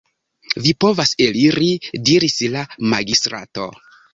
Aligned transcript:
Vi 0.63 0.71
povas 0.85 1.11
eliri, 1.27 1.69
diris 2.09 2.41
la 2.57 2.65
magistrato. 2.95 3.69